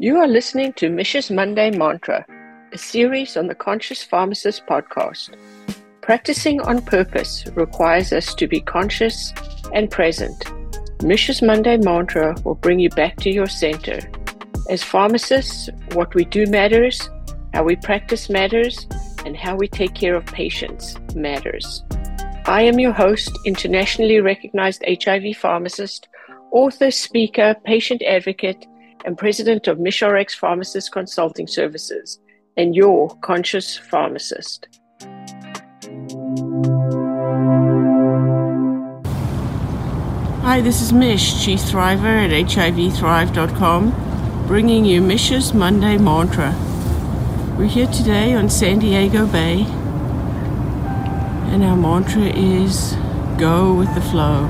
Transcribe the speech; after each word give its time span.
You 0.00 0.18
are 0.18 0.28
listening 0.28 0.74
to 0.74 0.90
Mich's 0.90 1.28
Monday 1.28 1.72
Mantra, 1.72 2.24
a 2.72 2.78
series 2.78 3.36
on 3.36 3.48
the 3.48 3.54
Conscious 3.56 4.00
Pharmacist 4.00 4.64
podcast. 4.64 5.34
Practicing 6.02 6.60
on 6.60 6.82
purpose 6.82 7.44
requires 7.56 8.12
us 8.12 8.32
to 8.36 8.46
be 8.46 8.60
conscious 8.60 9.34
and 9.74 9.90
present. 9.90 10.52
Mich's 11.02 11.42
Monday 11.42 11.78
Mantra 11.78 12.36
will 12.44 12.54
bring 12.54 12.78
you 12.78 12.90
back 12.90 13.16
to 13.16 13.30
your 13.30 13.48
center. 13.48 13.98
As 14.70 14.84
pharmacists, 14.84 15.68
what 15.94 16.14
we 16.14 16.24
do 16.26 16.46
matters, 16.46 17.10
how 17.52 17.64
we 17.64 17.74
practice 17.74 18.30
matters, 18.30 18.86
and 19.26 19.36
how 19.36 19.56
we 19.56 19.66
take 19.66 19.94
care 19.94 20.14
of 20.14 20.24
patients 20.26 20.96
matters. 21.16 21.82
I 22.46 22.62
am 22.62 22.78
your 22.78 22.92
host, 22.92 23.36
internationally 23.44 24.20
recognized 24.20 24.84
HIV 24.86 25.38
pharmacist, 25.38 26.06
author, 26.52 26.92
speaker, 26.92 27.56
patient 27.64 28.00
advocate, 28.02 28.64
and 29.04 29.16
president 29.16 29.68
of 29.68 29.78
MichRx 29.78 30.34
Pharmacist 30.34 30.92
Consulting 30.92 31.46
Services, 31.46 32.18
and 32.56 32.74
your 32.74 33.16
conscious 33.20 33.76
pharmacist. 33.76 34.68
Hi, 40.42 40.60
this 40.62 40.80
is 40.80 40.92
Mich, 40.92 41.44
Chief 41.44 41.60
Thriver 41.60 42.24
at 42.24 42.30
HIVThrive.com, 42.30 44.46
bringing 44.46 44.84
you 44.84 45.02
Mich's 45.02 45.52
Monday 45.52 45.98
Mantra. 45.98 46.54
We're 47.58 47.66
here 47.66 47.88
today 47.88 48.34
on 48.34 48.48
San 48.48 48.78
Diego 48.78 49.26
Bay, 49.26 49.66
and 51.52 51.64
our 51.64 51.76
mantra 51.76 52.22
is 52.22 52.96
Go 53.36 53.74
with 53.74 53.92
the 53.94 54.00
Flow. 54.00 54.46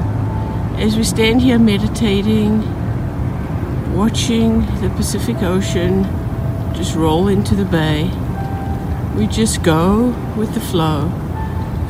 As 0.76 0.96
we 0.96 1.02
stand 1.02 1.42
here 1.42 1.58
meditating, 1.58 2.62
watching 3.94 4.60
the 4.80 4.90
Pacific 4.96 5.42
Ocean 5.42 6.04
just 6.74 6.94
roll 6.94 7.28
into 7.28 7.54
the 7.54 7.64
bay. 7.64 8.10
We 9.16 9.26
just 9.26 9.62
go 9.62 10.08
with 10.36 10.54
the 10.54 10.60
flow 10.60 11.10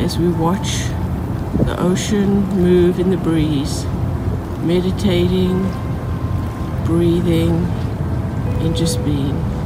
as 0.00 0.18
we 0.18 0.28
watch 0.28 0.84
the 1.64 1.76
ocean 1.78 2.44
move 2.50 2.98
in 2.98 3.10
the 3.10 3.16
breeze, 3.16 3.84
meditating, 4.62 5.62
breathing, 6.84 7.64
and 8.60 8.76
just 8.76 9.04
being. 9.04 9.57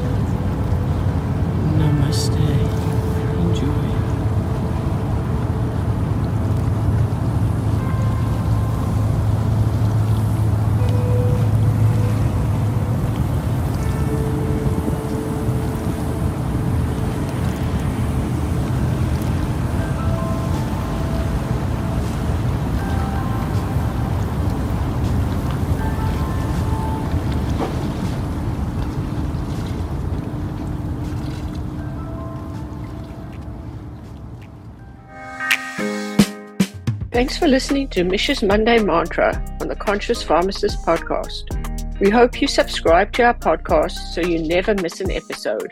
Thanks 37.12 37.36
for 37.36 37.46
listening 37.46 37.88
to 37.88 38.04
Mich's 38.04 38.42
Monday 38.42 38.82
Mantra 38.82 39.34
on 39.60 39.68
the 39.68 39.76
Conscious 39.76 40.22
Pharmacist 40.22 40.82
podcast. 40.86 42.00
We 42.00 42.08
hope 42.08 42.40
you 42.40 42.48
subscribe 42.48 43.12
to 43.12 43.24
our 43.24 43.34
podcast 43.34 44.14
so 44.14 44.22
you 44.22 44.38
never 44.38 44.74
miss 44.74 44.98
an 45.02 45.10
episode. 45.10 45.70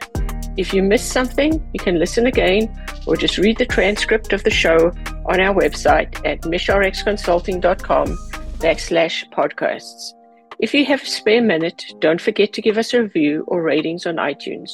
If 0.59 0.75
you 0.75 0.83
miss 0.83 1.03
something, 1.03 1.67
you 1.73 1.81
can 1.81 1.99
listen 1.99 2.27
again 2.27 2.69
or 3.07 3.17
just 3.17 3.39
read 3.39 3.57
the 3.57 3.65
transcript 3.65 4.35
of 4.35 4.45
the 4.45 4.51
show 4.51 4.93
on 5.25 5.41
our 5.41 5.55
website 5.55 6.15
at 6.27 6.43
michrxconsulting.com 6.43 8.07
backslash 8.59 9.31
podcasts. 9.31 10.13
If 10.59 10.75
you 10.75 10.85
have 10.85 11.03
a 11.03 11.07
spare 11.07 11.41
minute, 11.41 11.87
don't 12.01 12.21
forget 12.21 12.53
to 12.53 12.61
give 12.61 12.77
us 12.77 12.93
a 12.93 13.01
review 13.01 13.45
or 13.47 13.63
ratings 13.63 14.05
on 14.05 14.17
iTunes. 14.17 14.73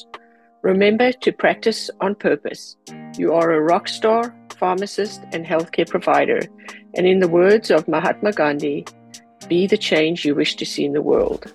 Remember 0.62 1.12
to 1.12 1.30
practice 1.30 1.90
on 2.00 2.16
purpose. 2.16 2.74
You 3.16 3.34
are 3.34 3.52
a 3.52 3.60
rock 3.60 3.86
star 3.86 4.34
pharmacist, 4.58 5.22
and 5.32 5.44
healthcare 5.46 5.88
provider. 5.88 6.40
And 6.94 7.06
in 7.06 7.20
the 7.20 7.28
words 7.28 7.70
of 7.70 7.88
Mahatma 7.88 8.32
Gandhi, 8.32 8.86
be 9.48 9.66
the 9.66 9.76
change 9.76 10.24
you 10.24 10.34
wish 10.34 10.56
to 10.56 10.66
see 10.66 10.84
in 10.84 10.92
the 10.92 11.02
world. 11.02 11.52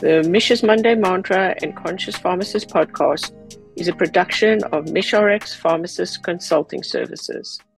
The 0.00 0.26
Mich's 0.28 0.62
Monday 0.62 0.94
Mantra 0.94 1.56
and 1.62 1.76
Conscious 1.76 2.16
Pharmacist 2.16 2.68
podcast 2.68 3.32
is 3.76 3.88
a 3.88 3.92
production 3.92 4.62
of 4.64 4.86
MichRx 4.86 5.56
Pharmacist 5.56 6.22
Consulting 6.22 6.82
Services. 6.82 7.60